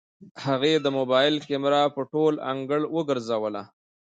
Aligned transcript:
هغې 0.45 0.73
د 0.81 0.87
موبايل 0.97 1.35
کمره 1.49 1.81
په 1.95 2.01
ټول 2.11 2.33
انګړ 2.51 2.81
وګرځوله. 2.95 3.63